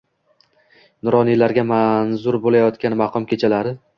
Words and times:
Nuroniylarga 1.09 1.65
manzur 1.73 2.39
bo‘layotgan 2.47 2.99
"Maqom 3.05 3.31
kechalari" 3.35 3.79